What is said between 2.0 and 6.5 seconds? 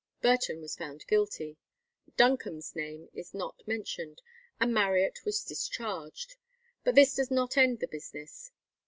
Duncombe's name is not mentioned, and Marriott was discharged.